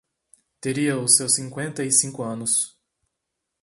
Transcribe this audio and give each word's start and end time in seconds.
teria 0.59 0.97
os 0.97 1.15
seus 1.15 1.35
cinqüenta 1.35 1.83
e 1.85 1.91
cinco 1.91 2.23
anos. 2.23 2.75